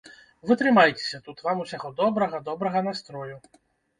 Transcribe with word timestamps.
Вы 0.51 0.55
трымайцеся 0.61 1.19
тут, 1.27 1.43
вам 1.49 1.61
усяго 1.65 1.91
добрага, 2.01 2.39
добрага 2.49 2.83
настрою! 2.89 3.37